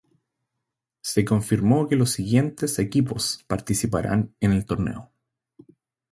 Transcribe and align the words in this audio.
Se 1.01 1.23
confirmó 1.23 1.87
que 1.87 1.95
los 1.95 2.09
siguientes 2.09 2.79
equipos 2.79 3.43
participarán 3.47 4.33
en 4.39 4.51
el 4.51 4.65
torneo. 4.65 5.11